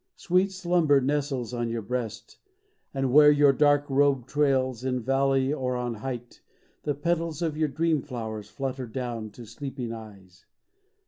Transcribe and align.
Sweet 0.15 0.51
slumber 0.51 0.99
nestles 0.99 1.53
on 1.53 1.69
your 1.69 1.83
breast 1.83 2.39
and 2.91 3.13
where 3.13 3.29
Your 3.29 3.53
dark 3.53 3.87
robe 3.87 4.25
trails, 4.25 4.83
in 4.83 4.99
valley 5.03 5.53
or 5.53 5.75
on 5.75 5.93
height, 5.93 6.41
The 6.81 6.95
petals 6.95 7.43
of 7.43 7.55
your 7.55 7.69
dream 7.69 8.01
flowers 8.01 8.49
flutter 8.49 8.87
down 8.87 9.29
To 9.33 9.45
sleeping 9.45 9.93
eyes. 9.93 10.47